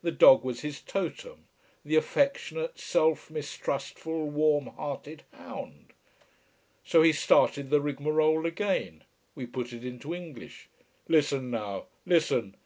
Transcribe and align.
The 0.00 0.10
dog 0.12 0.44
was 0.44 0.60
his 0.62 0.80
totem 0.80 1.44
the 1.84 1.94
affectionate, 1.96 2.78
self 2.78 3.28
mistrustful, 3.30 4.24
warm 4.30 4.68
hearted 4.68 5.24
hound. 5.34 5.92
So 6.86 7.02
he 7.02 7.12
started 7.12 7.68
the 7.68 7.82
rigmarole 7.82 8.46
again. 8.46 9.04
We 9.34 9.44
put 9.44 9.74
it 9.74 9.84
into 9.84 10.14
English. 10.14 10.70
"Listen 11.06 11.50
now. 11.50 11.88
Listen! 12.06 12.56